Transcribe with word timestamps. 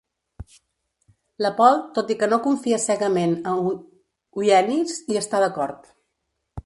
Lepold, 1.45 1.83
tot 1.97 2.13
i 2.13 2.17
que 2.23 2.29
no 2.31 2.39
confia 2.47 2.79
cegament 2.85 3.37
en 3.53 3.71
Wienis, 4.43 4.97
hi 5.13 5.21
està 5.23 5.43
d'acord. 5.45 5.91